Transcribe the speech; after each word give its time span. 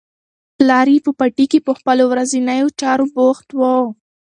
پلار 0.57 0.87
په 1.05 1.11
پټي 1.19 1.45
کې 1.51 1.59
په 1.67 1.71
خپلو 1.77 2.03
ورځنیو 2.11 2.67
چارو 2.81 3.05
بوخت 3.15 3.47
و. 3.59 3.61